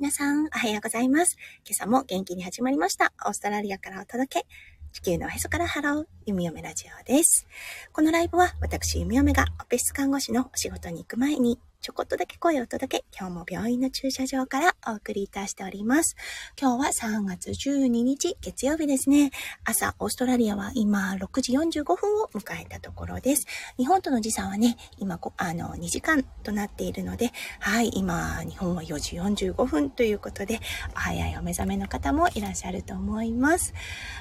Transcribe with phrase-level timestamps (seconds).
[0.00, 1.36] 皆さん、おはようございます。
[1.62, 3.12] 今朝も元気に始まりました。
[3.26, 4.46] オーストラリアからお届け。
[4.92, 7.46] 地球のおへそからハロー、弓嫁ラジオです。
[7.92, 16.14] このライブは私弓嫁がオペ室看護師のお仕事に行く前にちょこっとだけ声を届け、今日も病院の駐車場からお送りいたしております。
[16.60, 19.30] 今日は3月12日月曜日ですね。
[19.64, 23.46] 朝、オーストラリアは今6時45分を迎えたところです。
[23.78, 30.60] 日本との時差はね、今、あの、2時間となっているので、はい、今、日本は4時45分ということで、
[30.94, 33.72] お早いお目覚めの方もいらっしゃると思います。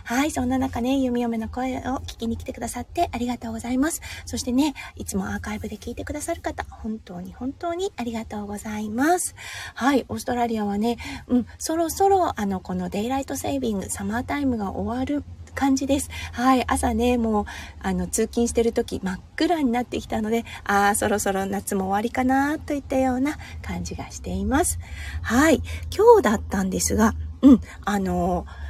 [0.06, 4.02] はい、そんな中ね、弓嫁の声を聞きに来てくださってありがとうございます。
[4.26, 9.34] そしてね、いつもアーカイブで聞いてくださる方、本当に本本当にありがとうございます。
[9.74, 15.24] はい、オーストラリアはね、うん、そろそろあの、このデイライトセービング、サマータイムが終わる
[15.56, 16.12] 感じです。
[16.32, 16.64] はい。
[16.68, 17.46] 朝ね、もう、
[17.82, 24.78] あの、通勤してる時、真っ暗になってきたので、ああ、そろそろ夏も終わりかな、といったような感じがしています。
[25.24, 25.64] はい。
[25.96, 28.69] 今日だったんですが、うん、あのー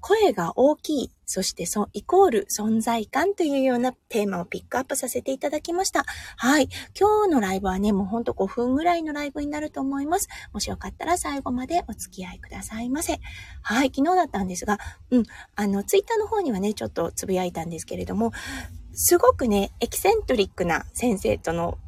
[0.00, 6.04] 声が大きい、そしてそ、イコール存在感というようなテーマをピックアップさせていただきました。
[6.36, 6.68] はい。
[6.98, 10.28] 今日のライブはね、もうほんと5分ぐらいのライブになると思います。
[10.52, 13.20] もしよかったら最後までお付き合いくださいませ。
[13.62, 13.92] はい。
[13.94, 14.78] 昨日だったんですが、
[15.10, 15.22] うん。
[15.54, 18.32] あの、ツイッターの方にはね、ちょっとつぶやいたんですけれども、
[18.92, 21.78] すごくね、エキセントリックな先生との、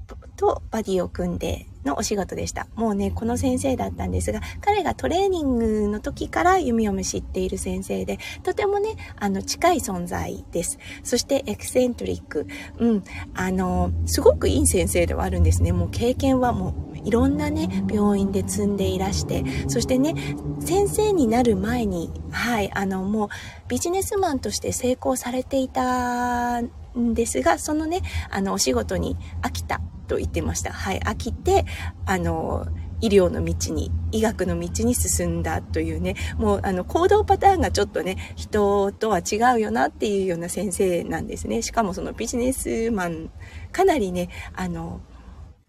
[0.42, 2.66] とバディを組んでのお仕事でした。
[2.74, 10.80] もうね、この先生だったんですが、彼がトレーニングの時から弓を知っている先生で、とてもね、あの、近い存在です。
[11.04, 12.48] そしてエクセントリック。
[12.78, 13.04] うん、
[13.34, 15.70] あの、すごくいい先生ではあるんですね。
[15.70, 20.14] もう経験はもういろんなね、病院で積んでいらして、そしてね、
[20.58, 23.28] 先生になる前に、はい、あの、もう
[23.68, 26.62] ビジネスマンとして成功されていた
[26.98, 30.72] んですが、そのね、あの、お仕事に飽きたと言ってました。
[30.72, 31.64] はい、飽きて、
[32.06, 32.66] あの、
[33.02, 41.62] 医療の道に、医学の道に進んだというね、もうあの行動パターンがちょっとね、人とは違うよなっていうような先生なんですね。
[41.62, 43.30] しかもそのビジネスマン、
[43.72, 45.00] かなりね、あの、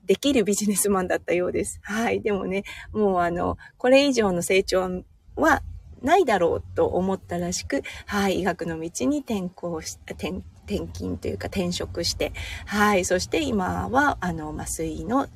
[0.05, 1.79] できるビジネスマンだったようです。
[1.81, 2.21] はい。
[2.21, 5.03] でもね、もうあの、これ以上の成長
[5.35, 5.63] は
[6.03, 12.33] ないだろうと思ったらしく、はい、医学の道に転校し、転転勤というか転職して、
[12.65, 13.05] はい。
[13.05, 15.27] そして今は、あの、麻酔の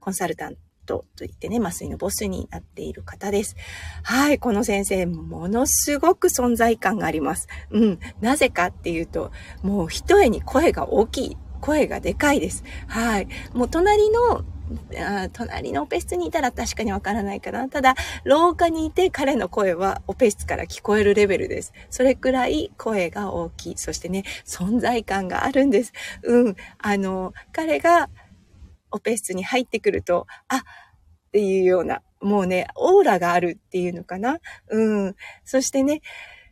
[0.00, 0.56] コンサルタン
[0.86, 3.56] トといってね、麻酔のボスになっている方です。
[4.02, 4.38] はい。
[4.38, 7.48] この先生、ものすごく存在感があります。
[7.70, 7.98] うん。
[8.20, 11.36] なぜかっていうと、もう一重に声が大きい。
[11.60, 12.64] 声がでかいです。
[12.88, 13.28] はい。
[13.54, 14.44] もう隣の
[14.98, 17.68] あ隣のオペ室にいたら確かにわからないかな。
[17.68, 17.94] ただ、
[18.24, 21.72] 廊下にいて彼の声はオペ室から聞こえるレベルです。
[21.90, 23.78] それくらい声が大きい。
[23.78, 25.92] そしてね、存在感があるんです。
[26.22, 26.56] うん。
[26.78, 28.08] あの、彼が
[28.90, 30.60] オペ室に入ってくると、あ、っ
[31.32, 34.38] ていうような、もうね、オーラがあるっていうのかな。
[34.68, 35.16] うん。
[35.44, 36.02] そしてね、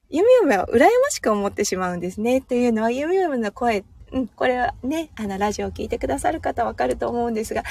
[0.08, 2.40] ゆみゆみは羨ましく思ってしまうんですね。
[2.40, 7.62] というのは、ゆみゆみの声うん、これはね、あの、ラジオを聞いてくださる方わかると思うんですが、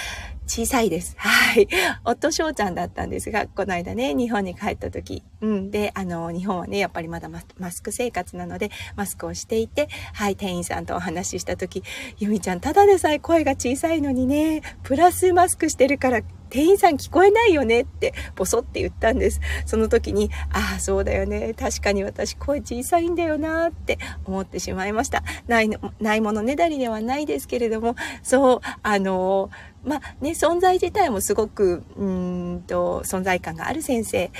[0.48, 1.16] 小さいです。
[1.18, 1.68] はい。
[2.06, 11.84] 夫翔ちゃんだったんですが、この間ね、日本に帰った時、うん、で、あの、日本はね、やっぱりまだマスク生活なので、マスクをしていて、はい、店員さんとお話しした時、
[12.18, 19.40] ゆみちゃん、ただでさえ声が小さいのにね、プラスマスクしてるから店員さん聞こえないよねってボソって言ったんです。
[19.66, 21.54] その時に、ああ、そうだよね。
[21.54, 25.24] 確かに私声小さいんだよなって思ってしまいました。
[25.48, 29.50] ないの、ないものねだりではないですけれども、そう、あの、
[29.84, 34.31] まあね、存在自体もすごく、うんと、存在感がある先生。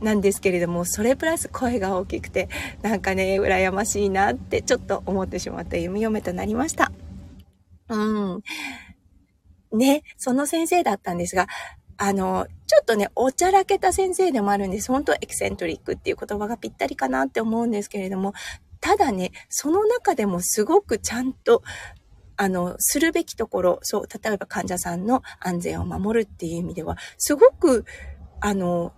[0.00, 2.50] なんですけれども、それプラス声が大きくて、
[2.82, 6.92] なんかね、羨ましいなってちょっと思ってしまった弓嫁となりました。
[7.88, 8.42] うん。
[9.72, 11.46] ね、その先生だったんですが、
[11.98, 14.92] あの、ちょっとね、おちゃらけた先生でもあるんです。
[14.92, 18.34] 本当エキセントリックっていう言葉がぴったりかなって思うんですけれども、
[18.80, 21.62] ただね、その中でもすごくちゃんと、
[22.36, 27.86] あの、するべきところ、そう、例えば患者さんの安全を守るっていう意味では、すごく、
[28.40, 28.92] あの、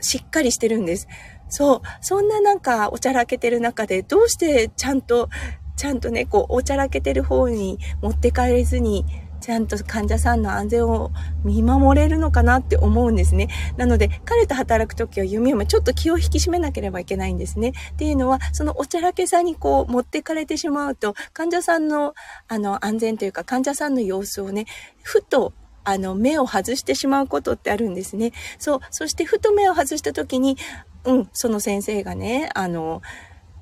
[0.00, 1.06] しっかりしてるんです。
[1.48, 5.28] そう、そんななんかおちゃらけてる中で、どうしてちゃんと、
[5.76, 9.04] ちゃんとね、こう、おちゃらけてる方に持って帰れずに、
[9.40, 11.10] ちゃんと患者さんの安全を
[11.44, 13.48] 見守れるのかなって思うんですね。
[13.76, 17.72] なので、彼と働くときは弓嫁ちょっと気を引き締めなければいけないんですね。
[17.92, 22.14] っていうのは、そのおちゃらけさにこう持ってかれてしまうと、患者さんの
[22.48, 24.66] あの安全というか患者さんの様子をね、
[25.02, 25.52] ふと
[25.82, 28.32] あの、目を外してしまうことってあるんですね。
[28.58, 28.80] そう。
[28.90, 30.58] そして、ふと目を外した時に、
[31.04, 33.00] うん、その先生がね、あの、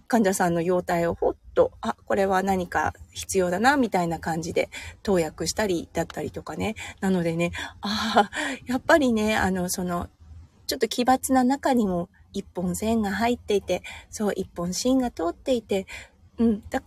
[0.09, 4.71] 患者さんの容体をほっと、あ、これは何か必要だな、みたいな感じで
[5.03, 6.75] 投薬したりだったりとかね。
[7.01, 7.53] なのでね、
[7.83, 8.31] ああ、
[8.67, 10.09] やっぱりね、あの、その、
[10.67, 15.87] ちょっと奇抜な中にも一本線が入っていて、そう、一本芯が通っていて、
[16.39, 16.83] うん、だ、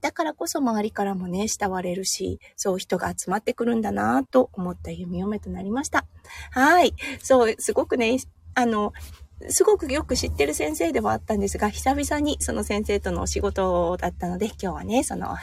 [0.00, 6.06] だからこそ周りからもね、慕われるし、そう人が集まってくるんだなと思った弓嫁となりました。
[6.50, 6.94] はい。
[7.20, 8.16] そう、すごくね、
[8.54, 8.92] あの、
[9.48, 15.36] すごくよく知ってる先生ではあったんですが、久々にその先生とのお仕事だったので、今日はね、そのお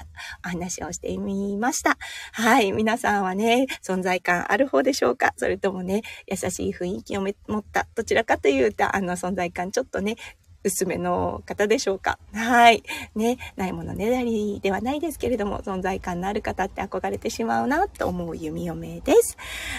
[0.47, 1.97] 話をしてみました。
[2.31, 2.71] はい。
[2.71, 5.33] 皆さんはね、存在感ある方でしょうか？
[5.37, 10.15] それともね、優しい雰囲気を持った、どちらかというと、あの存在感ちょっとね、
[10.63, 12.19] 薄めの方でしょうか？
[12.33, 12.83] はい。
[13.15, 19.37] ね、ないものねだりではないですけれども、存在感のある方って憧れてしまうなと思う弓嫁です。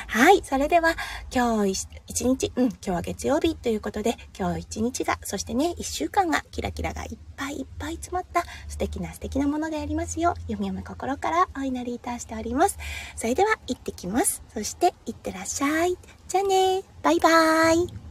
[0.08, 0.42] はい。
[0.44, 0.94] それでは、
[1.34, 12.78] 今日一日、うん、今日は月曜日ということで、今日一日が、そしてね、一週間がキラキラがいっぱいいっぱい詰まった素敵な素敵なものでありますよう、弓嫁心からお祈りいたしております。
[13.16, 14.42] それでは、行ってきます。
[14.52, 15.96] そして、行ってらっしゃい。
[16.28, 18.03] じゃあねバイバーイ。